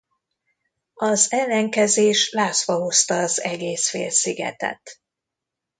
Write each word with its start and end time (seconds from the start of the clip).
Az 0.97 1.27
ellenkezés 1.31 2.31
lázba 2.31 2.75
hozta 2.75 3.15
az 3.17 3.41
egész 3.43 3.89
félszigetet. 3.89 4.99